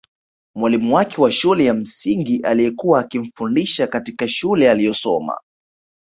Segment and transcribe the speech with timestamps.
[0.55, 5.37] Mwalimu wake wa shule ya msingi aliyekuwa akimfundisha katika shule aliyosoma